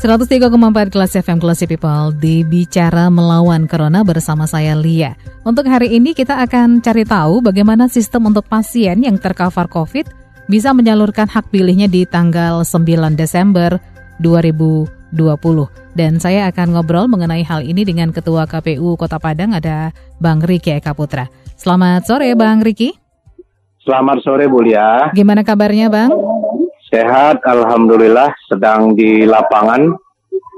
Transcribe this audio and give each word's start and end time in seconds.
103,4 0.00 0.48
kelas 0.88 1.12
FM 1.12 1.36
Classy 1.44 1.68
People 1.68 2.16
di 2.16 2.40
Bicara 2.40 3.12
Melawan 3.12 3.68
Corona 3.68 4.00
bersama 4.00 4.48
saya 4.48 4.72
Lia. 4.72 5.12
Untuk 5.44 5.68
hari 5.68 5.92
ini 5.92 6.16
kita 6.16 6.40
akan 6.40 6.80
cari 6.80 7.04
tahu 7.04 7.44
bagaimana 7.44 7.84
sistem 7.84 8.32
untuk 8.32 8.48
pasien 8.48 9.04
yang 9.04 9.20
tercover 9.20 9.68
COVID 9.68 10.08
bisa 10.48 10.72
menyalurkan 10.72 11.28
hak 11.28 11.52
pilihnya 11.52 11.84
di 11.84 12.08
tanggal 12.08 12.64
9 12.64 13.12
Desember 13.12 13.76
2020. 14.24 14.88
Dan 15.92 16.16
saya 16.16 16.48
akan 16.48 16.80
ngobrol 16.80 17.04
mengenai 17.04 17.44
hal 17.44 17.60
ini 17.60 17.84
dengan 17.84 18.08
Ketua 18.08 18.48
KPU 18.48 18.96
Kota 18.96 19.20
Padang 19.20 19.52
ada 19.52 19.92
Bang 20.16 20.40
Riki 20.40 20.80
Eka 20.80 20.96
Putra. 20.96 21.28
Selamat 21.60 22.08
sore 22.08 22.32
Bang 22.40 22.64
Riki. 22.64 22.96
Selamat 23.84 24.24
sore 24.24 24.48
Bu 24.48 24.64
Lia. 24.64 25.12
Gimana 25.12 25.44
kabarnya 25.44 25.92
Bang? 25.92 26.08
Sehat, 26.90 27.38
alhamdulillah. 27.46 28.34
Sedang 28.50 28.98
di 28.98 29.22
lapangan. 29.22 29.94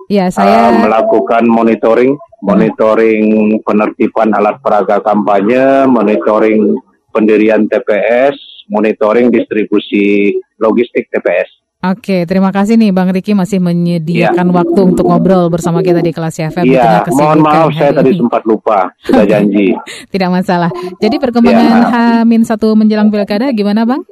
Ya, 0.09 0.33
saya 0.33 0.73
uh, 0.73 0.81
melakukan 0.81 1.45
monitoring, 1.45 2.17
monitoring 2.41 3.57
penertiban 3.65 4.33
alat 4.33 4.57
peraga 4.65 5.01
kampanye, 5.05 5.85
monitoring 5.89 6.77
pendirian 7.13 7.69
TPS, 7.69 8.67
monitoring 8.73 9.29
distribusi 9.29 10.37
logistik 10.57 11.09
TPS. 11.13 11.63
Oke, 11.83 12.23
terima 12.31 12.55
kasih 12.55 12.79
nih 12.79 12.95
Bang 12.95 13.11
Riki 13.11 13.35
masih 13.35 13.59
menyediakan 13.59 14.49
ya. 14.49 14.55
waktu 14.55 14.81
untuk 14.87 15.03
ngobrol 15.03 15.51
bersama 15.51 15.83
kita 15.83 15.99
di 15.99 16.15
kelas 16.15 16.39
FM. 16.39 16.63
Iya, 16.63 17.03
mohon 17.11 17.43
maaf 17.43 17.75
saya 17.75 17.91
tadi 17.91 18.15
sempat 18.15 18.47
lupa, 18.47 18.87
sudah 19.03 19.27
janji. 19.27 19.75
Tidak 20.15 20.31
masalah. 20.31 20.71
Jadi 21.03 21.19
perkembangan 21.19 21.67
ya. 21.67 22.23
H-1 22.23 22.63
menjelang 22.79 23.11
pilkada 23.11 23.51
gimana 23.51 23.83
Bang? 23.83 24.07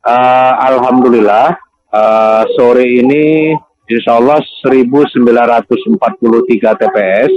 Uh, 0.00 0.54
Alhamdulillah 0.64 1.60
uh, 1.92 2.42
sore 2.56 2.88
ini 2.88 3.52
Insya 3.84 4.16
Allah 4.16 4.40
1943 4.64 5.92
TPS 6.56 7.34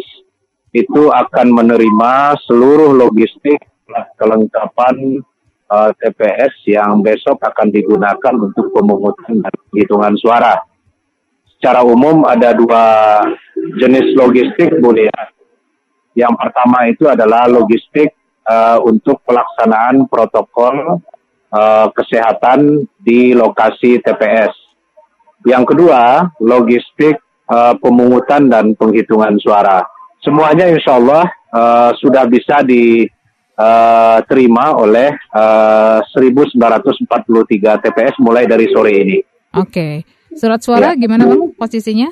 itu 0.72 1.12
akan 1.12 1.48
menerima 1.50 2.40
seluruh 2.48 2.96
logistik 2.96 3.60
kelengkapan 4.16 5.20
uh, 5.68 5.90
eh, 5.90 5.92
TPS 5.98 6.54
yang 6.72 7.04
besok 7.04 7.42
akan 7.44 7.68
digunakan 7.68 8.34
untuk 8.40 8.72
pemungutan 8.72 9.44
dan 9.44 9.56
hitungan 9.76 10.16
suara. 10.16 10.64
Secara 11.58 11.84
umum 11.84 12.24
ada 12.24 12.56
dua 12.56 12.86
jenis 13.82 14.16
logistik, 14.16 14.78
Bu 14.80 14.96
Yang 16.16 16.34
pertama 16.40 16.86
itu 16.88 17.12
adalah 17.12 17.50
logistik 17.50 18.14
uh, 18.48 18.80
untuk 18.88 19.20
pelaksanaan 19.28 20.06
protokol 20.08 21.02
uh, 21.54 21.88
kesehatan 21.94 22.90
di 22.98 23.38
lokasi 23.38 24.02
TPS. 24.02 24.50
Yang 25.46 25.76
kedua, 25.76 26.34
logistik 26.42 27.22
uh, 27.48 27.78
pemungutan 27.78 28.50
dan 28.50 28.74
penghitungan 28.74 29.38
suara. 29.38 29.86
Semuanya 30.24 30.66
insya 30.72 30.98
Allah 30.98 31.28
uh, 31.52 31.92
sudah 32.00 32.24
bisa 32.32 32.64
diterima 32.64 33.06
oleh 34.80 35.12
uh, 35.36 36.00
1943 36.16 37.84
TPS 37.84 38.16
mulai 38.24 38.48
dari 38.48 38.72
sore 38.72 38.92
ini. 38.96 39.20
Oke, 39.54 39.70
okay. 39.70 39.94
surat 40.34 40.64
suara 40.64 40.98
ya. 40.98 41.06
gimana 41.06 41.30
bang 41.30 41.54
posisinya? 41.54 42.10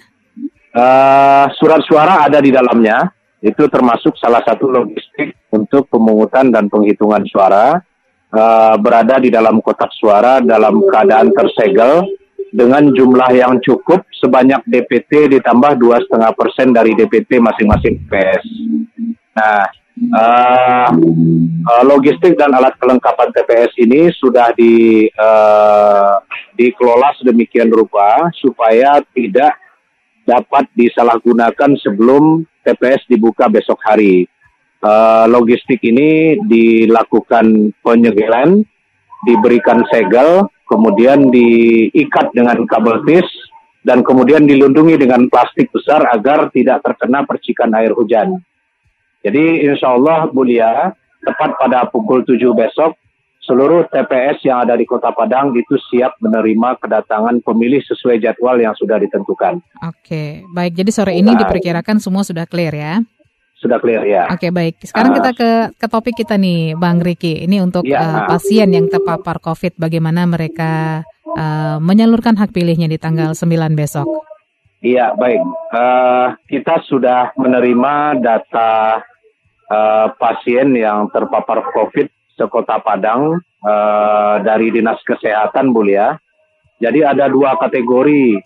Uh, 0.71 1.47
surat 1.57 1.81
suara 1.87 2.27
ada 2.27 2.37
di 2.43 2.51
dalamnya. 2.53 3.09
Itu 3.41 3.65
termasuk 3.73 4.21
salah 4.21 4.45
satu 4.45 4.69
logistik 4.69 5.33
untuk 5.49 5.89
pemungutan 5.89 6.53
dan 6.53 6.69
penghitungan 6.69 7.25
suara 7.25 7.81
uh, 8.33 8.75
berada 8.79 9.19
di 9.19 9.29
dalam 9.29 9.59
kotak 9.59 9.91
suara 9.95 10.39
dalam 10.39 10.81
keadaan 10.87 11.31
tersegel 11.35 12.07
dengan 12.51 12.91
jumlah 12.91 13.31
yang 13.31 13.63
cukup 13.63 14.03
sebanyak 14.19 14.59
DPT 14.67 15.39
ditambah 15.39 15.79
dua 15.79 16.03
setengah 16.03 16.31
persen 16.35 16.75
dari 16.75 16.91
DPT 16.91 17.39
masing-masing 17.39 18.03
PS. 18.11 18.43
Nah, 19.31 19.63
uh, 20.11 20.87
logistik 21.87 22.35
dan 22.35 22.51
alat 22.51 22.75
kelengkapan 22.75 23.31
TPS 23.31 23.71
ini 23.79 24.11
sudah 24.19 24.51
di 24.51 25.07
uh, 25.15 26.19
dikelola 26.59 27.15
sedemikian 27.19 27.71
rupa 27.71 28.27
supaya 28.35 28.99
tidak 29.15 29.55
dapat 30.27 30.67
disalahgunakan 30.75 31.75
sebelum 31.79 32.45
TPS 32.61 33.07
dibuka 33.09 33.49
besok 33.49 33.81
hari 33.81 34.29
uh, 34.81 35.25
logistik 35.29 35.81
ini 35.85 36.41
dilakukan 36.45 37.73
penyegelan, 37.81 38.65
diberikan 39.25 39.85
segel, 39.89 40.49
kemudian 40.65 41.29
diikat 41.29 42.33
dengan 42.33 42.65
kabel 42.65 43.05
tis, 43.05 43.25
dan 43.81 44.05
kemudian 44.05 44.45
dilindungi 44.45 44.97
dengan 44.97 45.25
plastik 45.29 45.73
besar 45.73 46.05
agar 46.13 46.53
tidak 46.53 46.85
terkena 46.85 47.25
percikan 47.25 47.73
air 47.73 47.93
hujan. 47.93 48.37
Jadi 49.21 49.65
insya 49.65 49.93
Allah 49.93 50.29
Bu 50.29 50.45
Lia, 50.45 50.93
tepat 51.21 51.57
pada 51.57 51.85
pukul 51.89 52.25
7 52.25 52.41
besok, 52.57 52.97
seluruh 53.45 53.85
TPS 53.89 54.41
yang 54.45 54.65
ada 54.65 54.73
di 54.77 54.85
Kota 54.85 55.13
Padang 55.13 55.53
itu 55.53 55.77
siap 55.89 56.17
menerima 56.21 56.77
kedatangan 56.81 57.41
pemilih 57.45 57.81
sesuai 57.85 58.21
jadwal 58.21 58.57
yang 58.57 58.73
sudah 58.77 58.97
ditentukan. 59.01 59.61
Oke, 59.85 60.45
baik. 60.53 60.73
Jadi 60.77 60.89
sore 60.93 61.13
ini 61.17 61.33
nah, 61.33 61.45
diperkirakan 61.45 61.97
semua 62.01 62.25
sudah 62.25 62.45
clear 62.49 62.73
ya? 62.73 63.01
Sudah 63.61 63.77
clear 63.77 64.01
ya. 64.09 64.25
Oke 64.33 64.49
okay, 64.49 64.51
baik. 64.51 64.81
Sekarang 64.81 65.13
uh, 65.13 65.17
kita 65.21 65.31
ke 65.37 65.51
ke 65.77 65.87
topik 65.87 66.15
kita 66.17 66.35
nih, 66.35 66.73
Bang 66.73 66.97
Riki. 66.97 67.45
Ini 67.45 67.61
untuk 67.61 67.85
ya, 67.85 68.01
uh, 68.01 68.21
pasien 68.25 68.73
yang 68.73 68.89
terpapar 68.89 69.37
COVID, 69.37 69.77
bagaimana 69.77 70.25
mereka 70.25 71.05
uh, 71.37 71.77
menyalurkan 71.77 72.33
hak 72.41 72.49
pilihnya 72.49 72.89
di 72.89 72.97
tanggal 72.97 73.37
9 73.37 73.77
besok? 73.77 74.09
Iya 74.81 75.13
baik. 75.13 75.41
Uh, 75.69 76.33
kita 76.49 76.81
sudah 76.89 77.37
menerima 77.37 78.17
data 78.17 79.05
uh, 79.69 80.07
pasien 80.17 80.73
yang 80.73 81.05
terpapar 81.13 81.61
COVID 81.69 82.09
sekota 82.33 82.81
Padang 82.81 83.37
uh, 83.61 84.35
dari 84.41 84.73
dinas 84.73 84.97
kesehatan, 85.05 85.69
Bu 85.69 85.85
ya. 85.85 86.17
Jadi 86.81 87.05
ada 87.05 87.29
dua 87.29 87.61
kategori 87.61 88.41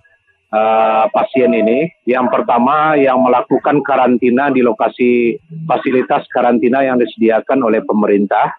uh, 0.51 1.05
pasien 1.09 1.53
ini. 1.55 1.89
Yang 2.05 2.33
pertama 2.33 2.99
yang 2.99 3.23
melakukan 3.23 3.81
karantina 3.81 4.51
di 4.51 4.61
lokasi 4.61 5.39
fasilitas 5.65 6.27
karantina 6.29 6.85
yang 6.85 7.01
disediakan 7.01 7.65
oleh 7.65 7.81
pemerintah. 7.85 8.53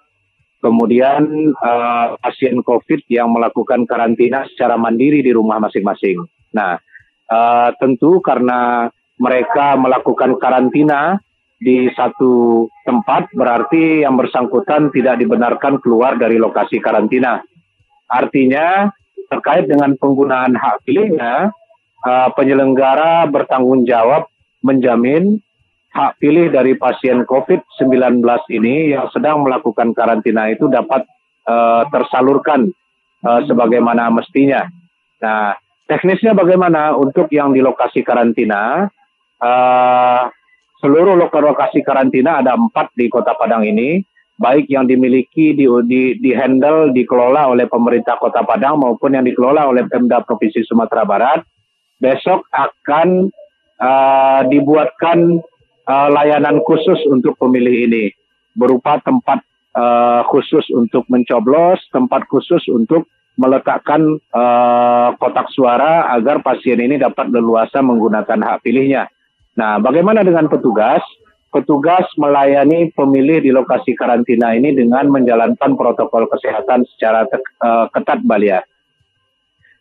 Kemudian 0.58 1.52
uh, 1.52 2.16
pasien 2.18 2.64
COVID 2.64 3.06
yang 3.12 3.30
melakukan 3.30 3.86
karantina 3.86 4.48
secara 4.50 4.74
mandiri 4.74 5.22
di 5.22 5.30
rumah 5.30 5.62
masing-masing. 5.62 6.24
Nah, 6.56 6.80
uh, 7.30 7.70
tentu 7.78 8.18
karena 8.24 8.90
mereka 9.20 9.76
melakukan 9.78 10.36
karantina 10.40 11.20
di 11.56 11.88
satu 11.96 12.66
tempat 12.84 13.32
berarti 13.32 14.04
yang 14.04 14.16
bersangkutan 14.20 14.92
tidak 14.92 15.16
dibenarkan 15.20 15.80
keluar 15.80 16.20
dari 16.20 16.36
lokasi 16.36 16.80
karantina. 16.84 17.40
Artinya 18.12 18.92
terkait 19.32 19.66
dengan 19.66 19.96
penggunaan 19.96 20.54
hak 20.54 20.84
pilihnya 20.86 21.50
uh, 22.06 22.28
penyelenggara 22.38 23.26
bertanggung 23.26 23.82
jawab 23.82 24.30
menjamin 24.62 25.42
hak 25.90 26.20
pilih 26.22 26.52
dari 26.52 26.78
pasien 26.78 27.26
COVID-19 27.26 28.22
ini 28.54 28.94
yang 28.94 29.10
sedang 29.10 29.42
melakukan 29.42 29.96
karantina 29.96 30.46
itu 30.52 30.70
dapat 30.70 31.02
uh, 31.48 31.88
tersalurkan 31.90 32.70
uh, 33.26 33.40
sebagaimana 33.48 34.12
mestinya. 34.12 34.68
Nah, 35.24 35.56
teknisnya 35.88 36.36
bagaimana 36.36 36.94
untuk 36.94 37.32
yang 37.32 37.56
di 37.56 37.64
lokasi 37.64 38.04
karantina? 38.04 38.86
Uh, 39.36 40.28
seluruh 40.84 41.16
lokasi 41.16 41.80
karantina 41.80 42.44
ada 42.44 42.56
empat 42.56 42.92
di 42.92 43.08
Kota 43.08 43.32
Padang 43.32 43.64
ini, 43.64 44.04
baik 44.36 44.68
yang 44.68 44.84
dimiliki 44.84 45.56
di, 45.56 45.64
di, 45.88 46.20
di 46.20 46.30
handle 46.36 46.92
dikelola 46.92 47.48
oleh 47.48 47.64
pemerintah 47.64 48.20
Kota 48.20 48.44
Padang 48.44 48.84
maupun 48.84 49.16
yang 49.16 49.24
dikelola 49.24 49.64
oleh 49.64 49.88
Pemda 49.88 50.20
Provinsi 50.20 50.60
Sumatera 50.68 51.08
Barat 51.08 51.40
besok 52.00 52.44
akan 52.52 53.32
uh, 53.80 54.40
dibuatkan 54.48 55.40
uh, 55.88 56.08
layanan 56.12 56.60
khusus 56.64 57.00
untuk 57.08 57.36
pemilih 57.40 57.88
ini 57.88 58.04
berupa 58.56 59.00
tempat 59.04 59.44
uh, 59.76 60.24
khusus 60.32 60.64
untuk 60.72 61.04
mencoblos, 61.12 61.80
tempat 61.92 62.24
khusus 62.28 62.64
untuk 62.72 63.08
meletakkan 63.36 64.16
uh, 64.32 65.12
kotak 65.20 65.52
suara 65.52 66.08
agar 66.16 66.40
pasien 66.40 66.80
ini 66.80 66.96
dapat 66.96 67.28
leluasa 67.28 67.84
menggunakan 67.84 68.40
hak 68.40 68.64
pilihnya. 68.64 69.12
Nah, 69.60 69.76
bagaimana 69.80 70.24
dengan 70.24 70.48
petugas? 70.48 71.04
Petugas 71.52 72.04
melayani 72.20 72.92
pemilih 72.92 73.40
di 73.40 73.48
lokasi 73.48 73.96
karantina 73.96 74.52
ini 74.52 74.76
dengan 74.76 75.08
menjalankan 75.08 75.72
protokol 75.72 76.28
kesehatan 76.28 76.84
secara 76.96 77.24
uh, 77.64 77.88
ketat, 77.92 78.20
Balia. 78.28 78.60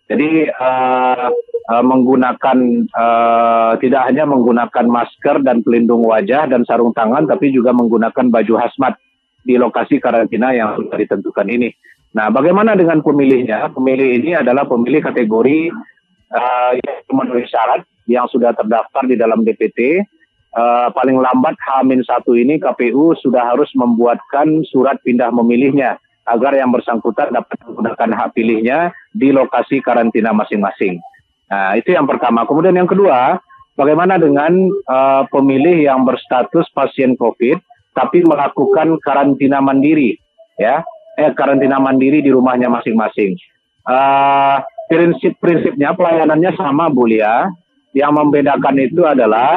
Jadi 0.06 0.46
uh, 0.54 1.34
uh, 1.70 1.84
menggunakan 1.84 2.58
uh, 2.94 3.74
tidak 3.82 4.02
hanya 4.06 4.30
menggunakan 4.30 4.86
masker 4.86 5.42
dan 5.42 5.66
pelindung 5.66 6.06
wajah 6.06 6.46
dan 6.46 6.62
sarung 6.70 6.94
tangan, 6.94 7.26
tapi 7.26 7.50
juga 7.50 7.74
menggunakan 7.74 8.30
baju 8.30 8.54
hazmat 8.62 9.02
di 9.42 9.58
lokasi 9.58 9.98
karantina 9.98 10.54
yang 10.54 10.78
sudah 10.78 10.98
ditentukan 10.98 11.50
ini. 11.50 11.74
Nah, 12.14 12.30
bagaimana 12.30 12.78
dengan 12.78 13.02
pemilihnya? 13.02 13.74
Pemilih 13.74 14.24
ini 14.24 14.32
adalah 14.38 14.70
pemilih 14.70 15.04
kategori 15.04 15.74
uh, 16.32 16.72
yang 16.78 16.96
memenuhi 17.12 17.46
syarat 17.50 17.82
yang 18.06 18.30
sudah 18.30 18.54
terdaftar 18.54 19.10
di 19.10 19.18
dalam 19.18 19.42
DPT. 19.42 20.06
Uh, 20.56 20.88
paling 20.96 21.20
lambat 21.20 21.60
H-1 21.60 22.24
ini 22.40 22.56
KPU 22.64 23.12
sudah 23.20 23.52
harus 23.52 23.68
membuatkan 23.76 24.64
surat 24.72 24.96
pindah 25.04 25.28
memilihnya 25.28 26.00
agar 26.26 26.58
yang 26.58 26.74
bersangkutan 26.74 27.30
dapat 27.34 27.58
menggunakan 27.66 28.10
hak 28.18 28.30
pilihnya 28.34 28.92
di 29.14 29.30
lokasi 29.30 29.80
karantina 29.80 30.34
masing-masing. 30.34 30.98
Nah, 31.50 31.78
itu 31.78 31.94
yang 31.94 32.10
pertama. 32.10 32.44
Kemudian 32.50 32.74
yang 32.74 32.90
kedua, 32.90 33.38
bagaimana 33.78 34.18
dengan 34.18 34.52
uh, 34.90 35.24
pemilih 35.30 35.86
yang 35.86 36.02
berstatus 36.02 36.66
pasien 36.74 37.14
COVID 37.14 37.62
tapi 37.96 38.26
melakukan 38.26 39.00
karantina 39.00 39.64
mandiri, 39.64 40.20
ya, 40.60 40.84
eh 41.16 41.32
karantina 41.32 41.80
mandiri 41.80 42.20
di 42.20 42.34
rumahnya 42.34 42.68
masing-masing. 42.68 43.40
Uh, 43.86 44.60
prinsip-prinsipnya 44.90 45.94
pelayanannya 45.96 46.52
sama, 46.58 46.90
Bu 46.92 47.08
Lia. 47.08 47.48
Yang 47.96 48.12
membedakan 48.12 48.76
itu 48.76 49.08
adalah 49.08 49.56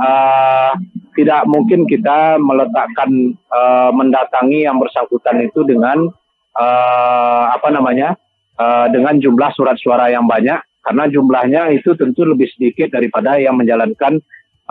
uh, 0.00 0.72
tidak 1.14 1.44
mungkin 1.44 1.84
kita 1.84 2.40
meletakkan 2.40 3.36
uh, 3.52 3.92
mendatangi 3.92 4.64
yang 4.64 4.80
bersangkutan 4.80 5.44
itu 5.44 5.60
dengan 5.68 6.08
uh, 6.56 7.44
apa 7.52 7.68
namanya 7.68 8.16
uh, 8.56 8.88
dengan 8.88 9.20
jumlah 9.20 9.52
surat 9.52 9.76
suara 9.76 10.08
yang 10.08 10.24
banyak 10.24 10.58
karena 10.80 11.04
jumlahnya 11.12 11.62
itu 11.76 11.92
tentu 11.94 12.24
lebih 12.24 12.48
sedikit 12.56 12.96
daripada 12.96 13.36
yang 13.36 13.60
menjalankan 13.60 14.16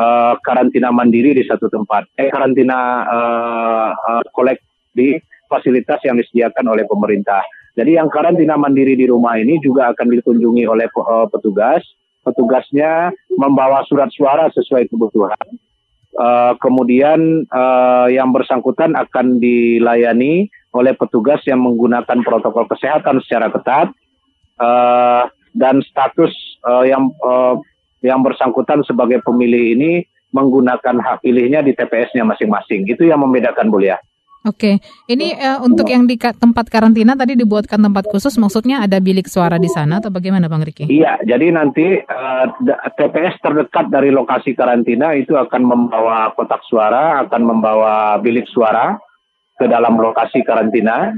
uh, 0.02 0.34
karantina 0.42 0.90
mandiri 0.90 1.38
di 1.38 1.46
satu 1.46 1.70
tempat 1.70 2.10
eh 2.18 2.34
karantina 2.34 3.06
uh, 3.06 3.90
uh, 3.94 4.24
kolek 4.34 4.58
di 4.90 5.22
fasilitas 5.50 6.02
yang 6.06 6.22
disediakan 6.22 6.70
oleh 6.70 6.86
pemerintah. 6.86 7.42
Jadi 7.74 7.98
yang 7.98 8.10
karantina 8.14 8.54
mandiri 8.58 8.94
di 8.94 9.10
rumah 9.10 9.38
ini 9.42 9.58
juga 9.62 9.90
akan 9.94 10.08
dikunjungi 10.14 10.64
oleh 10.70 10.86
uh, 10.94 11.26
petugas. 11.26 11.82
Petugasnya 12.30 13.10
membawa 13.34 13.82
surat 13.90 14.14
suara 14.14 14.54
sesuai 14.54 14.86
kebutuhan 14.94 15.58
Uh, 16.20 16.52
kemudian 16.60 17.48
uh, 17.48 18.12
yang 18.12 18.36
bersangkutan 18.36 18.92
akan 18.92 19.40
dilayani 19.40 20.52
oleh 20.76 20.92
petugas 20.92 21.40
yang 21.48 21.64
menggunakan 21.64 22.26
protokol 22.28 22.68
kesehatan 22.68 23.24
secara 23.24 23.48
ketat 23.48 23.88
uh, 24.60 25.32
dan 25.56 25.80
status 25.80 26.34
uh, 26.68 26.84
yang 26.84 27.16
uh, 27.24 27.56
yang 28.04 28.20
bersangkutan 28.20 28.84
sebagai 28.84 29.24
pemilih 29.24 29.80
ini 29.80 29.92
menggunakan 30.36 31.00
hak 31.00 31.24
pilihnya 31.24 31.64
di 31.64 31.72
TPS-nya 31.72 32.28
masing-masing. 32.28 32.84
Itu 32.90 33.08
yang 33.08 33.24
membedakan, 33.24 33.72
Bu 33.72 33.80
ya. 33.80 33.96
Oke, 34.48 34.80
ini 35.12 35.36
uh, 35.36 35.60
untuk 35.68 35.92
yang 35.92 36.08
di 36.08 36.16
tempat 36.16 36.72
karantina 36.72 37.12
tadi 37.12 37.36
dibuatkan 37.36 37.76
tempat 37.76 38.08
khusus, 38.08 38.40
maksudnya 38.40 38.80
ada 38.80 38.96
bilik 39.04 39.28
suara 39.28 39.60
di 39.60 39.68
sana 39.68 40.00
atau 40.00 40.08
bagaimana, 40.08 40.48
Bang 40.48 40.64
Riki? 40.64 40.88
Iya, 40.88 41.20
jadi 41.28 41.52
nanti 41.52 42.00
uh, 42.00 42.46
eh, 42.48 42.92
TPS 42.96 43.36
terdekat 43.44 43.92
dari 43.92 44.16
lokasi 44.16 44.56
karantina 44.56 45.12
itu 45.12 45.36
akan 45.36 45.62
membawa 45.68 46.32
kotak 46.40 46.64
suara, 46.72 47.20
akan 47.28 47.42
membawa 47.52 48.16
bilik 48.24 48.48
suara 48.48 48.96
ke 49.60 49.68
dalam 49.68 50.00
lokasi 50.00 50.40
karantina, 50.48 51.12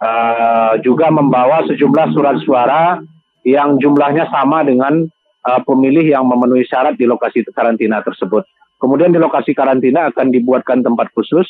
uh, 0.00 0.72
juga 0.80 1.12
membawa 1.12 1.68
sejumlah 1.68 2.06
surat 2.16 2.40
suara 2.40 3.04
yang 3.44 3.76
jumlahnya 3.84 4.32
sama 4.32 4.64
dengan 4.64 5.04
uh, 5.44 5.60
pemilih 5.60 6.08
yang 6.08 6.24
memenuhi 6.24 6.64
syarat 6.64 6.96
di 6.96 7.04
lokasi 7.04 7.44
karantina 7.52 8.00
tersebut. 8.00 8.48
Kemudian 8.80 9.12
di 9.12 9.20
lokasi 9.20 9.52
karantina 9.52 10.08
akan 10.08 10.32
dibuatkan 10.32 10.80
tempat 10.80 11.12
khusus 11.12 11.44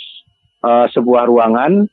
uh, 0.63 0.87
sebuah 0.91 1.29
ruangan 1.29 1.87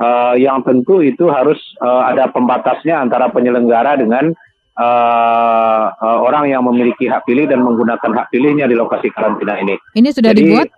uh, 0.00 0.34
yang 0.34 0.64
tentu 0.66 1.00
itu 1.04 1.30
harus 1.30 1.58
uh, 1.80 2.08
ada 2.10 2.28
pembatasnya 2.32 2.98
antara 2.98 3.30
penyelenggara 3.30 4.00
dengan 4.00 4.34
uh, 4.78 5.84
uh, 5.94 6.18
orang 6.24 6.50
yang 6.50 6.66
memiliki 6.66 7.06
hak 7.06 7.26
pilih 7.28 7.46
dan 7.46 7.62
menggunakan 7.62 8.10
hak 8.10 8.26
pilihnya 8.34 8.66
di 8.66 8.74
lokasi 8.74 9.10
karantina 9.14 9.60
ini. 9.60 9.78
Ini 9.94 10.08
sudah 10.10 10.32
Jadi, 10.34 10.40
dibuat? 10.42 10.68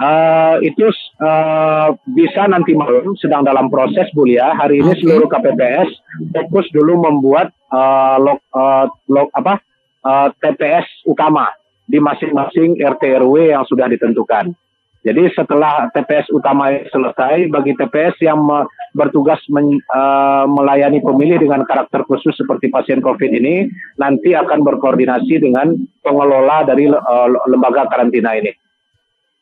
Uh, 0.00 0.56
itu 0.64 0.88
uh, 1.20 1.92
bisa 2.08 2.48
nanti 2.48 2.72
malam 2.72 3.12
sedang 3.20 3.44
dalam 3.44 3.68
proses 3.68 4.08
Bu 4.16 4.24
Lia. 4.24 4.56
Hari 4.56 4.80
ini 4.80 4.96
okay. 4.96 5.04
seluruh 5.04 5.28
KPPS 5.28 5.88
fokus 6.32 6.64
dulu 6.72 7.04
membuat 7.04 7.52
uh, 7.68 8.16
log, 8.16 8.40
uh, 8.56 8.88
log 9.12 9.28
apa 9.36 9.60
uh, 10.00 10.32
TPS 10.40 11.04
utama 11.04 11.52
di 11.84 12.00
masing-masing 12.00 12.80
RT 12.80 13.02
RW 13.20 13.52
yang 13.52 13.68
sudah 13.68 13.92
ditentukan. 13.92 14.56
Jadi 15.00 15.32
setelah 15.32 15.88
TPS 15.96 16.28
utama 16.28 16.68
selesai, 16.92 17.48
bagi 17.48 17.72
TPS 17.72 18.20
yang 18.20 18.44
bertugas 18.92 19.40
men, 19.48 19.80
uh, 19.88 20.44
melayani 20.44 21.00
pemilih 21.00 21.40
dengan 21.40 21.64
karakter 21.64 22.04
khusus 22.04 22.36
seperti 22.36 22.68
pasien 22.68 23.00
COVID 23.00 23.32
ini, 23.32 23.64
nanti 23.96 24.36
akan 24.36 24.60
berkoordinasi 24.60 25.40
dengan 25.40 25.72
pengelola 26.04 26.68
dari 26.68 26.92
uh, 26.92 27.28
lembaga 27.48 27.88
karantina 27.88 28.36
ini. 28.36 28.52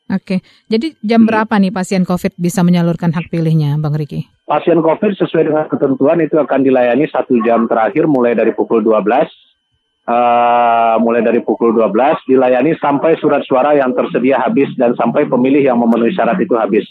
Oke, 0.09 0.41
jadi 0.65 0.95
jam 1.05 1.27
berapa 1.27 1.53
nih 1.59 1.75
pasien 1.75 2.07
COVID 2.07 2.39
bisa 2.39 2.63
menyalurkan 2.65 3.13
hak 3.13 3.29
pilihnya, 3.29 3.77
Bang 3.77 3.93
Riki? 3.93 4.25
Pasien 4.47 4.81
COVID 4.81 5.11
sesuai 5.13 5.43
dengan 5.45 5.65
ketentuan 5.69 6.17
itu 6.23 6.39
akan 6.39 6.65
dilayani 6.65 7.05
satu 7.11 7.37
jam 7.45 7.69
terakhir 7.69 8.09
mulai 8.09 8.33
dari 8.33 8.55
pukul 8.55 8.81
12 8.81 9.05
uh, 10.09 10.95
mulai 10.97 11.21
dari 11.21 11.39
pukul 11.45 11.77
12 11.77 12.25
dilayani 12.25 12.73
sampai 12.81 13.15
surat 13.21 13.45
suara 13.45 13.77
yang 13.77 13.93
tersedia 13.93 14.41
habis 14.41 14.73
dan 14.75 14.97
sampai 14.97 15.29
pemilih 15.29 15.61
yang 15.61 15.77
memenuhi 15.77 16.11
syarat 16.11 16.41
itu 16.41 16.57
habis. 16.57 16.83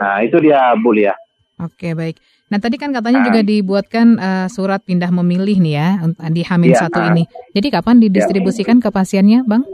Nah, 0.00 0.24
itu 0.24 0.40
dia 0.40 0.72
Bu 0.80 0.96
Lia. 0.96 1.12
Oke, 1.56 1.96
baik. 1.96 2.20
Nah, 2.52 2.60
tadi 2.60 2.76
kan 2.76 2.92
katanya 2.92 3.24
nah. 3.24 3.26
juga 3.32 3.40
dibuatkan 3.40 4.06
uh, 4.20 4.46
surat 4.52 4.84
pindah 4.84 5.08
memilih 5.08 5.56
nih 5.58 5.74
ya 5.74 5.88
di 6.30 6.44
Hamin 6.44 6.76
ya, 6.76 6.86
satu 6.86 7.00
ini. 7.12 7.24
Jadi 7.56 7.68
kapan 7.72 7.96
didistribusikan 7.98 8.78
ya. 8.78 8.82
ke 8.86 8.88
pasiennya, 8.92 9.40
Bang? 9.48 9.64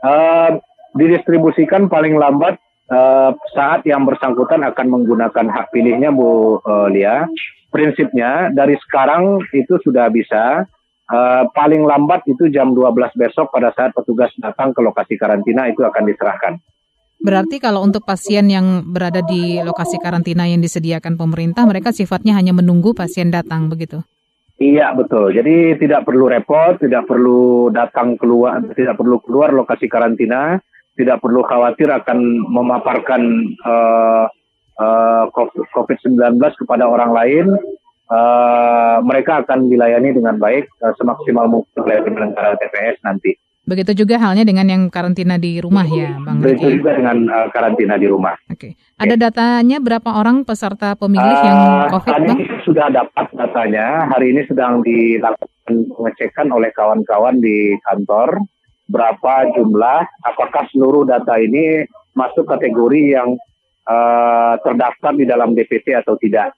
Uh, 0.00 0.58
didistribusikan 0.96 1.92
paling 1.92 2.16
lambat 2.16 2.56
uh, 2.88 3.36
saat 3.52 3.84
yang 3.84 4.08
bersangkutan 4.08 4.64
akan 4.64 4.86
menggunakan 4.90 5.46
hak 5.52 5.70
pilihnya, 5.70 6.08
Bu 6.08 6.58
uh, 6.64 6.88
Lia. 6.88 7.28
Prinsipnya 7.68 8.54
dari 8.54 8.78
sekarang 8.86 9.44
itu 9.52 9.76
sudah 9.82 10.06
bisa 10.06 10.64
Uh, 11.04 11.44
paling 11.52 11.84
lambat 11.84 12.24
itu 12.24 12.48
jam 12.48 12.72
12 12.72 13.12
besok 13.20 13.52
pada 13.52 13.68
saat 13.76 13.92
petugas 13.92 14.32
datang 14.40 14.72
ke 14.72 14.80
lokasi 14.80 15.20
karantina 15.20 15.68
itu 15.68 15.84
akan 15.84 16.08
diserahkan. 16.08 16.56
Berarti 17.20 17.60
kalau 17.60 17.84
untuk 17.84 18.04
pasien 18.04 18.48
yang 18.48 18.84
berada 18.88 19.20
di 19.24 19.60
lokasi 19.60 20.00
karantina 20.00 20.48
yang 20.48 20.64
disediakan 20.64 21.16
pemerintah, 21.16 21.64
mereka 21.68 21.92
sifatnya 21.92 22.36
hanya 22.36 22.56
menunggu 22.56 22.96
pasien 22.96 23.28
datang 23.28 23.68
begitu? 23.68 24.00
Iya 24.60 24.94
betul. 24.94 25.34
Jadi 25.34 25.76
tidak 25.82 26.06
perlu 26.06 26.30
repot, 26.30 26.78
tidak 26.78 27.04
perlu 27.04 27.68
datang 27.68 28.14
keluar, 28.16 28.62
tidak 28.72 28.96
perlu 28.96 29.18
keluar 29.24 29.50
lokasi 29.50 29.90
karantina, 29.90 30.60
tidak 30.94 31.18
perlu 31.18 31.42
khawatir 31.42 31.90
akan 31.90 32.18
memaparkan 32.48 33.22
uh, 33.66 34.24
uh, 34.78 35.24
COVID-19 35.74 36.38
kepada 36.38 36.86
orang 36.86 37.10
lain 37.10 37.46
uh, 38.10 38.98
mereka 39.04 39.44
akan 39.44 39.68
dilayani 39.70 40.16
dengan 40.16 40.36
baik 40.36 40.68
uh, 40.80 40.92
semaksimal 40.98 41.48
mungkin 41.48 41.76
oleh 41.80 42.02
penyelenggara 42.04 42.56
TPS 42.60 43.00
nanti. 43.04 43.36
Begitu 43.64 44.04
juga 44.04 44.20
halnya 44.20 44.44
dengan 44.44 44.68
yang 44.68 44.92
karantina 44.92 45.40
di 45.40 45.56
rumah 45.56 45.88
ya, 45.88 46.20
Bang 46.20 46.44
Begitu 46.44 46.84
juga 46.84 47.00
dengan 47.00 47.24
uh, 47.32 47.48
karantina 47.48 47.96
di 47.96 48.04
rumah. 48.12 48.36
Oke. 48.52 48.76
Okay. 48.76 49.00
Ada 49.00 49.16
ya. 49.16 49.20
datanya 49.28 49.80
berapa 49.80 50.20
orang 50.20 50.44
peserta 50.44 50.92
pemilih 51.00 51.32
uh, 51.32 51.44
yang 51.48 51.60
COVID, 51.96 52.12
Bang? 52.12 52.24
Ini 52.28 52.44
sudah 52.68 52.86
dapat 52.92 53.26
datanya. 53.32 54.04
Hari 54.12 54.36
ini 54.36 54.44
sedang 54.44 54.84
dilakukan 54.84 55.96
pengecekan 55.96 56.52
oleh 56.52 56.76
kawan-kawan 56.76 57.40
di 57.40 57.72
kantor. 57.88 58.44
Berapa 58.84 59.48
jumlah, 59.56 60.00
apakah 60.28 60.68
seluruh 60.68 61.08
data 61.08 61.40
ini 61.40 61.88
masuk 62.12 62.44
kategori 62.44 63.16
yang 63.16 63.32
uh, 63.88 64.60
terdaftar 64.60 65.12
di 65.16 65.24
dalam 65.24 65.56
DPT 65.56 65.96
atau 65.96 66.20
tidak. 66.20 66.52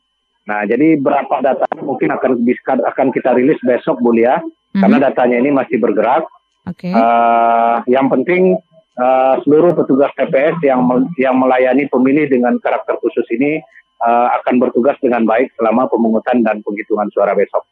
Nah, 0.46 0.62
jadi 0.62 0.94
berapa 0.98 1.42
data 1.42 1.66
mungkin 1.82 2.14
akan 2.14 2.38
akan 2.86 3.06
kita 3.10 3.34
rilis 3.34 3.58
besok, 3.66 3.98
Bu 3.98 4.14
Lia, 4.14 4.38
mm-hmm. 4.38 4.78
karena 4.78 4.98
datanya 5.10 5.36
ini 5.42 5.50
masih 5.50 5.82
bergerak. 5.82 6.26
Okay. 6.66 6.90
Uh, 6.90 7.82
yang 7.90 8.10
penting 8.10 8.58
uh, 8.98 9.34
seluruh 9.42 9.74
petugas 9.74 10.10
TPS 10.14 10.58
yang 10.62 10.82
yang 11.18 11.38
melayani 11.38 11.86
pemilih 11.90 12.26
dengan 12.30 12.58
karakter 12.58 12.98
khusus 12.98 13.26
ini 13.34 13.62
uh, 14.02 14.34
akan 14.42 14.58
bertugas 14.62 14.98
dengan 15.02 15.22
baik 15.26 15.54
selama 15.58 15.86
pemungutan 15.90 16.42
dan 16.42 16.62
penghitungan 16.62 17.10
suara 17.10 17.34
besok. 17.34 17.66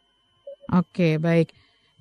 Oke, 0.74 1.18
baik. 1.22 1.54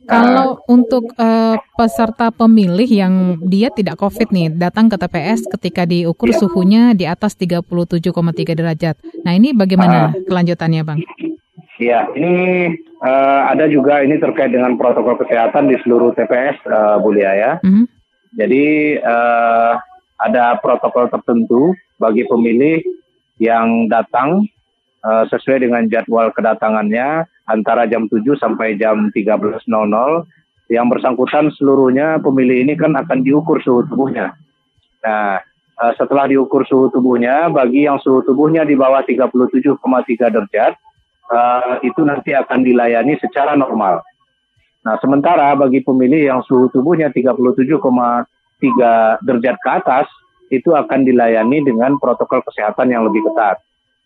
Kalau 0.03 0.60
uh, 0.60 0.72
untuk 0.72 1.15
uh, 1.15 1.55
peserta 1.79 2.27
pemilih 2.29 2.88
yang 2.88 3.13
dia 3.48 3.72
tidak 3.72 3.95
COVID 4.00 4.36
nih, 4.36 4.48
datang 4.51 4.91
ke 4.91 5.00
TPS 5.00 5.48
ketika 5.48 5.88
diukur 5.88 6.31
iya. 6.31 6.39
suhunya 6.39 6.83
di 6.91 7.07
atas 7.07 7.39
37,3 7.39 7.63
derajat. 8.51 8.95
Nah 9.24 9.31
ini 9.31 9.55
bagaimana 9.55 10.12
uh, 10.12 10.24
kelanjutannya 10.27 10.81
Bang? 10.83 11.00
Iya, 11.79 12.12
ini 12.13 12.36
uh, 13.01 13.41
ada 13.50 13.65
juga 13.72 14.03
ini 14.03 14.19
terkait 14.19 14.51
dengan 14.51 14.75
protokol 14.77 15.17
kesehatan 15.24 15.72
di 15.72 15.79
seluruh 15.81 16.13
TPS, 16.13 16.60
uh, 16.67 17.00
Bulia 17.00 17.31
ya. 17.33 17.51
Mm 17.63 17.72
-hmm. 17.72 17.86
Jadi 18.33 18.65
uh, 19.01 19.74
ada 20.19 20.57
protokol 20.60 21.10
tertentu 21.10 21.74
bagi 21.98 22.25
pemilih 22.25 22.81
yang 23.41 23.89
datang 23.89 24.45
uh, 25.03 25.24
sesuai 25.29 25.67
dengan 25.67 25.86
jadwal 25.91 26.31
kedatangannya 26.31 27.27
antara 27.45 27.86
jam 27.86 28.07
7 28.07 28.24
sampai 28.39 28.79
jam 28.79 29.12
13.00 29.12 29.67
yang 30.72 30.88
bersangkutan 30.88 31.51
seluruhnya 31.60 32.24
pemilih 32.24 32.63
ini 32.63 32.74
kan 32.79 32.95
akan 32.95 33.22
diukur 33.22 33.60
suhu 33.60 33.83
tubuhnya. 33.86 34.33
Nah, 35.03 35.43
uh, 35.77 35.93
setelah 36.00 36.31
diukur 36.31 36.63
suhu 36.63 36.88
tubuhnya, 36.89 37.51
bagi 37.51 37.86
yang 37.86 38.00
suhu 38.00 38.24
tubuhnya 38.24 38.63
di 38.63 38.79
bawah 38.79 39.03
37,3 39.03 40.31
derajat, 40.31 40.74
uh, 41.29 41.83
itu 41.83 42.01
nanti 42.07 42.31
akan 42.31 42.63
dilayani 42.63 43.19
secara 43.19 43.60
normal. 43.60 44.01
Nah, 44.83 45.00
sementara 45.00 45.55
bagi 45.55 45.79
pemilih 45.83 46.31
yang 46.31 46.41
suhu 46.43 46.67
tubuhnya 46.72 47.12
37,3 47.12 49.19
derajat 49.24 49.57
ke 49.60 49.69
atas, 49.69 50.07
itu 50.51 50.75
akan 50.75 51.07
dilayani 51.07 51.63
dengan 51.65 51.98
protokol 52.00 52.41
kesehatan 52.45 52.91
yang 52.91 53.03
lebih 53.07 53.24
ketat. 53.31 53.57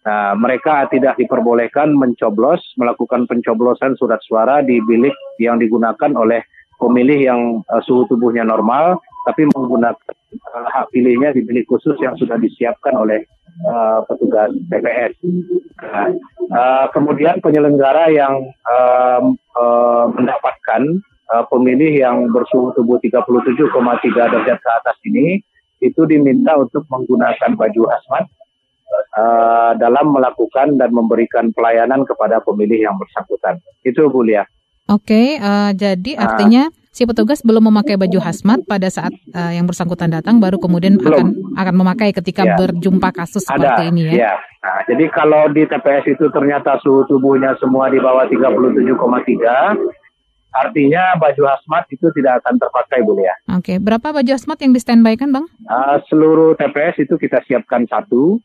Nah, 0.08 0.40
mereka 0.40 0.88
tidak 0.88 1.20
diperbolehkan 1.20 1.92
mencoblos, 1.92 2.64
melakukan 2.80 3.28
pencoblosan 3.28 4.00
surat 4.00 4.24
suara 4.24 4.64
di 4.64 4.80
bilik 4.80 5.12
yang 5.44 5.60
digunakan 5.60 6.16
oleh 6.16 6.48
pemilih 6.80 7.20
yang 7.20 7.42
uh, 7.68 7.84
suhu 7.84 8.08
tubuhnya 8.08 8.48
normal, 8.48 9.04
tapi 9.28 9.44
menggunakan 9.52 10.00
uh, 10.56 10.68
hak 10.72 10.96
pilihnya 10.96 11.36
di 11.36 11.44
bilik 11.44 11.68
khusus 11.68 12.00
yang 12.00 12.16
sudah 12.16 12.40
disiapkan 12.40 12.96
oleh 12.96 13.28
uh, 13.68 14.00
petugas 14.08 14.56
TPS. 14.72 15.12
Nah, 15.84 16.16
uh, 16.56 16.86
kemudian 16.96 17.44
penyelenggara 17.44 18.08
yang 18.08 18.48
uh, 18.64 19.22
uh, 19.60 20.06
mendapatkan 20.16 21.04
uh, 21.36 21.44
pemilih 21.52 21.92
yang 22.00 22.32
bersuhu 22.32 22.72
tubuh 22.80 22.96
37,3 23.04 23.76
derajat 24.16 24.56
ke 24.56 24.70
atas 24.72 24.98
ini 25.04 25.44
itu 25.84 26.08
diminta 26.08 26.56
untuk 26.56 26.88
menggunakan 26.88 27.60
baju 27.60 27.82
hazmat 27.92 28.26
uh, 29.18 29.72
dalam 29.82 30.14
melakukan 30.14 30.78
dan 30.78 30.94
memberikan 30.94 31.50
pelayanan 31.52 32.06
kepada 32.06 32.40
pemilih 32.46 32.86
yang 32.86 32.96
bersangkutan. 33.02 33.58
Itu 33.82 34.08
Bu 34.14 34.22
Lia. 34.22 34.46
Oke, 34.88 35.12
okay, 35.12 35.28
uh, 35.44 35.68
eh, 35.68 35.72
jadi 35.76 36.12
uh, 36.16 36.24
artinya 36.24 36.64
si 36.96 37.04
petugas 37.04 37.44
belum 37.44 37.68
memakai 37.68 38.00
baju 38.00 38.24
hazmat 38.24 38.64
pada 38.64 38.88
saat 38.88 39.12
uh, 39.36 39.52
yang 39.52 39.68
bersangkutan 39.68 40.16
datang, 40.16 40.40
baru 40.40 40.56
kemudian 40.58 40.96
belum. 40.96 41.12
akan 41.12 41.28
akan 41.60 41.76
memakai 41.76 42.16
ketika 42.16 42.48
ya. 42.48 42.56
berjumpa 42.56 43.12
kasus 43.12 43.44
Ada, 43.44 43.52
seperti 43.52 43.84
ini 43.92 44.02
ya. 44.08 44.14
ya. 44.16 44.34
Nah, 44.64 44.80
jadi 44.88 45.06
kalau 45.12 45.52
di 45.52 45.68
TPS 45.68 46.08
itu 46.08 46.32
ternyata 46.32 46.80
suhu 46.80 47.04
tubuhnya 47.04 47.60
semua 47.60 47.92
di 47.92 48.00
bawah 48.00 48.32
37,3, 48.32 48.88
artinya 50.56 51.04
baju 51.20 51.44
hazmat 51.52 51.84
itu 51.92 52.08
tidak 52.16 52.40
akan 52.42 52.56
terpakai 52.56 53.04
Bu 53.04 53.20
ya. 53.20 53.36
Oke, 53.60 53.76
okay. 53.76 53.78
berapa 53.84 54.08
baju 54.16 54.32
hazmat 54.32 54.58
yang 54.64 54.72
di 54.72 54.80
standby 54.80 55.20
kan 55.20 55.36
Bang? 55.36 55.46
Uh, 55.68 56.00
seluruh 56.08 56.56
TPS 56.56 57.04
itu 57.04 57.20
kita 57.20 57.44
siapkan 57.44 57.84
satu 57.92 58.40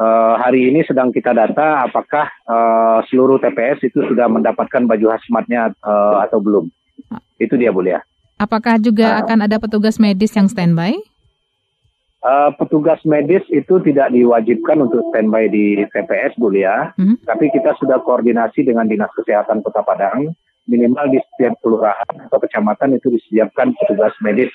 uh, 0.00 0.34
hari 0.40 0.72
ini 0.72 0.80
sedang 0.88 1.12
kita 1.12 1.36
data 1.36 1.84
apakah 1.84 2.32
uh, 2.48 3.04
seluruh 3.12 3.36
TPS 3.36 3.84
itu 3.84 4.00
sudah 4.08 4.26
mendapatkan 4.32 4.88
baju 4.88 5.06
hazmatnya 5.12 5.76
uh, 5.84 6.24
atau 6.24 6.40
belum. 6.40 6.72
Itu 7.36 7.60
dia 7.60 7.70
Bu 7.70 7.84
ya. 7.84 8.00
Apakah 8.40 8.80
juga 8.80 9.20
uh, 9.20 9.24
akan 9.24 9.44
ada 9.44 9.60
petugas 9.60 10.00
medis 10.00 10.32
yang 10.32 10.48
standby? 10.48 10.96
Uh, 12.20 12.52
petugas 12.56 13.00
medis 13.08 13.44
itu 13.48 13.80
tidak 13.80 14.12
diwajibkan 14.12 14.84
untuk 14.84 15.04
standby 15.12 15.48
di 15.48 15.84
TPS, 15.88 16.36
Bu 16.40 16.52
ya. 16.52 16.96
Mm 16.96 17.04
-hmm. 17.04 17.16
Tapi 17.28 17.52
kita 17.52 17.76
sudah 17.76 18.00
koordinasi 18.00 18.64
dengan 18.64 18.88
Dinas 18.88 19.12
Kesehatan 19.16 19.64
Kota 19.64 19.84
Padang, 19.84 20.32
minimal 20.68 21.08
di 21.08 21.18
setiap 21.32 21.56
kelurahan 21.64 22.14
atau 22.28 22.38
kecamatan 22.38 22.96
itu 23.00 23.08
disiapkan 23.10 23.72
petugas 23.72 24.12
medis 24.20 24.52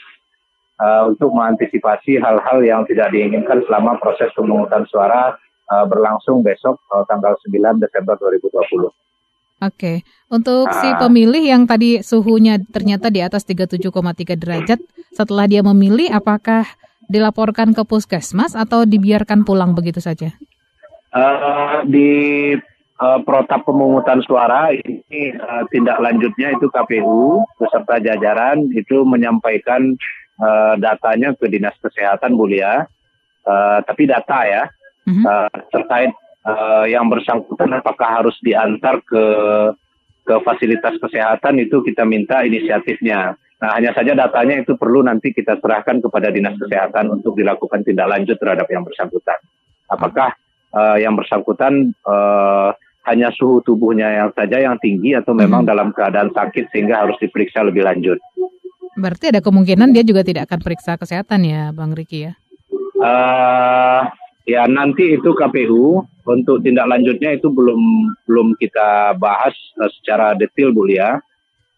uh, 0.80 1.12
untuk 1.12 1.32
mengantisipasi 1.32 2.20
hal-hal 2.20 2.60
yang 2.64 2.82
tidak 2.88 3.12
diinginkan 3.12 3.64
selama 3.68 4.00
proses 4.00 4.32
pemungutan 4.36 4.84
suara 4.88 5.36
uh, 5.72 5.86
berlangsung 5.88 6.44
besok 6.44 6.80
uh, 6.92 7.04
tanggal 7.08 7.36
9 7.44 7.82
Desember 7.82 8.16
2020. 8.20 8.92
Oke, 9.64 10.04
untuk 10.28 10.68
si 10.84 10.88
ah. 10.92 11.00
pemilih 11.00 11.40
yang 11.40 11.64
tadi 11.64 12.04
suhunya 12.04 12.60
ternyata 12.76 13.08
di 13.08 13.24
atas 13.24 13.48
37,3 13.48 13.88
derajat, 14.36 14.80
setelah 15.16 15.48
dia 15.48 15.64
memilih 15.64 16.12
apakah 16.12 16.68
dilaporkan 17.08 17.72
ke 17.72 17.88
puskesmas 17.88 18.52
atau 18.52 18.84
dibiarkan 18.84 19.48
pulang 19.48 19.72
begitu 19.72 20.04
saja? 20.04 20.36
Uh, 21.16 21.88
di 21.88 22.12
uh, 23.00 23.20
protap 23.24 23.64
pemungutan 23.64 24.20
suara 24.28 24.76
ini 24.76 25.32
uh, 25.32 25.64
tindak 25.72 26.04
lanjutnya 26.04 26.52
itu 26.60 26.68
KPU 26.68 27.40
beserta 27.56 28.04
jajaran 28.04 28.68
itu 28.76 29.08
menyampaikan 29.08 29.96
uh, 30.40 30.76
datanya 30.80 31.36
ke 31.36 31.46
dinas 31.48 31.76
kesehatan 31.80 32.36
Bulia, 32.36 32.84
uh, 33.46 33.80
tapi 33.84 34.10
data 34.10 34.40
ya 34.46 34.64
mm-hmm. 35.08 35.26
uh, 35.26 35.58
terkait 35.72 36.12
uh, 36.46 36.86
yang 36.88 37.08
bersangkutan 37.08 37.72
apakah 37.76 38.24
harus 38.24 38.36
diantar 38.42 39.02
ke 39.06 39.26
ke 40.26 40.36
fasilitas 40.42 40.98
kesehatan 40.98 41.62
itu 41.62 41.86
kita 41.86 42.02
minta 42.02 42.42
inisiatifnya. 42.42 43.38
Nah 43.62 43.70
hanya 43.78 43.94
saja 43.94 44.18
datanya 44.18 44.66
itu 44.66 44.74
perlu 44.74 45.06
nanti 45.06 45.30
kita 45.32 45.62
serahkan 45.62 46.02
kepada 46.02 46.34
dinas 46.34 46.58
kesehatan 46.58 47.14
untuk 47.14 47.38
dilakukan 47.38 47.86
tindak 47.86 48.10
lanjut 48.10 48.36
terhadap 48.42 48.66
yang 48.74 48.82
bersangkutan. 48.82 49.38
Apakah 49.86 50.34
uh, 50.74 50.98
yang 50.98 51.14
bersangkutan 51.14 51.94
uh, 52.10 52.74
hanya 53.06 53.30
suhu 53.38 53.62
tubuhnya 53.62 54.10
yang 54.18 54.30
saja 54.34 54.58
yang 54.58 54.82
tinggi 54.82 55.14
atau 55.14 55.38
memang 55.38 55.62
hmm. 55.62 55.70
dalam 55.70 55.90
keadaan 55.94 56.34
sakit 56.34 56.74
sehingga 56.74 57.06
harus 57.06 57.16
diperiksa 57.22 57.62
lebih 57.62 57.86
lanjut. 57.86 58.18
Berarti 58.96 59.36
ada 59.36 59.44
kemungkinan 59.44 59.92
dia 59.92 60.08
juga 60.08 60.24
tidak 60.24 60.48
akan 60.48 60.60
periksa 60.64 60.96
kesehatan 60.96 61.44
ya, 61.44 61.76
Bang 61.76 61.92
Riki 61.92 62.32
ya? 62.32 62.34
Uh, 62.96 64.08
ya 64.48 64.64
nanti 64.72 65.20
itu 65.20 65.36
KPU 65.36 66.08
untuk 66.26 66.64
tindak 66.64 66.88
lanjutnya 66.88 67.36
itu 67.36 67.52
belum 67.52 67.82
belum 68.24 68.48
kita 68.56 69.20
bahas 69.20 69.54
uh, 69.84 69.92
secara 70.00 70.34
detail 70.40 70.72
Bu 70.72 70.88
Lia 70.88 71.20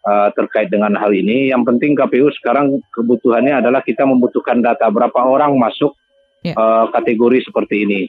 uh, 0.06 0.28
terkait 0.38 0.70
dengan 0.70 0.94
hal 0.94 1.10
ini. 1.10 1.50
Yang 1.50 1.74
penting 1.74 1.98
KPU 1.98 2.30
sekarang 2.38 2.78
kebutuhannya 2.94 3.66
adalah 3.66 3.82
kita 3.82 4.06
membutuhkan 4.06 4.62
data 4.62 4.86
berapa 4.86 5.18
orang 5.18 5.58
masuk 5.58 5.98
ya. 6.46 6.54
uh, 6.54 6.86
kategori 6.94 7.50
seperti 7.50 7.82
ini. 7.82 8.00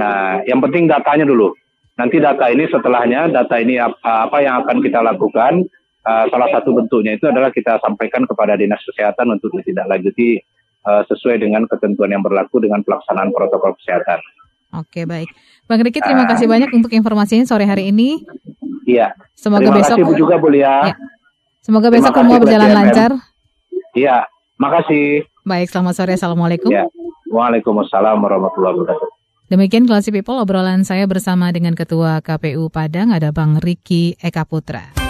Nah, 0.00 0.40
yang 0.48 0.64
penting 0.64 0.88
datanya 0.88 1.28
dulu. 1.28 1.52
Nanti 2.00 2.16
data 2.16 2.48
ini 2.48 2.64
setelahnya, 2.64 3.28
data 3.28 3.60
ini 3.60 3.76
apa, 3.76 4.24
apa 4.24 4.40
yang 4.40 4.64
akan 4.64 4.80
kita 4.80 5.04
lakukan, 5.04 5.68
uh, 6.06 6.24
salah 6.28 6.48
satu 6.52 6.72
bentuknya 6.76 7.16
itu 7.16 7.26
adalah 7.28 7.52
kita 7.52 7.80
sampaikan 7.82 8.24
kepada 8.24 8.56
dinas 8.56 8.80
kesehatan 8.84 9.36
untuk 9.36 9.52
ditindaklanjuti 9.60 10.40
uh, 10.86 11.02
sesuai 11.08 11.40
dengan 11.40 11.66
ketentuan 11.68 12.12
yang 12.12 12.24
berlaku 12.24 12.60
dengan 12.62 12.80
pelaksanaan 12.84 13.32
protokol 13.34 13.76
kesehatan. 13.80 14.20
Oke 14.70 15.02
baik, 15.02 15.26
Bang 15.66 15.82
Riki 15.82 15.98
terima 15.98 16.24
uh, 16.24 16.30
kasih 16.30 16.46
banyak 16.46 16.70
untuk 16.70 16.94
informasinya 16.94 17.42
sore 17.42 17.66
hari 17.66 17.90
ini. 17.90 18.22
Iya. 18.86 19.18
Semoga 19.34 19.66
terima 19.66 19.78
besok 19.82 19.96
kasih 19.98 20.14
juga 20.18 20.34
Bu 20.38 20.48
Ya. 20.54 20.94
Semoga 21.60 21.88
besok 21.92 22.14
semua 22.14 22.38
berjalan 22.40 22.70
lancar. 22.72 23.10
Iya, 23.92 24.30
makasih. 24.56 25.26
Baik, 25.42 25.68
selamat 25.68 25.94
sore. 25.98 26.12
Assalamualaikum. 26.14 26.70
Ya. 26.70 26.86
Waalaikumsalam 27.30 28.18
warahmatullahi 28.18 28.74
wabarakatuh. 28.78 29.08
Demikian 29.50 29.90
Classy 29.90 30.14
People 30.14 30.38
obrolan 30.38 30.86
saya 30.86 31.10
bersama 31.10 31.50
dengan 31.50 31.74
Ketua 31.74 32.22
KPU 32.22 32.70
Padang 32.70 33.10
ada 33.10 33.34
Bang 33.34 33.58
Riki 33.58 34.14
Eka 34.22 34.46
Putra. 34.46 35.09